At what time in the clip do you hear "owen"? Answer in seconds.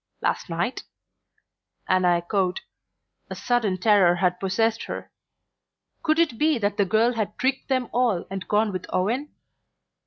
8.89-9.31